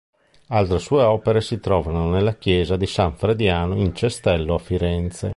Altre 0.47 0.79
sue 0.79 1.03
opere 1.03 1.41
si 1.41 1.59
trovano 1.59 2.09
nella 2.09 2.33
Chiesa 2.35 2.75
di 2.75 2.87
San 2.87 3.13
Frediano 3.15 3.75
in 3.75 3.93
Cestello 3.93 4.55
a 4.55 4.57
Firenze. 4.57 5.29